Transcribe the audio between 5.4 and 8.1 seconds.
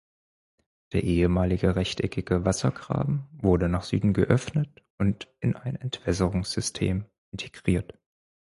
in ein Entwässerungssystem integriert.